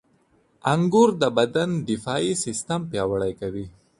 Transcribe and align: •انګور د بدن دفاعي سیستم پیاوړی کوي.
•انګور 0.73 1.09
د 1.21 1.23
بدن 1.37 1.69
دفاعي 1.89 2.31
سیستم 2.43 2.79
پیاوړی 2.91 3.31
کوي. 3.41 3.65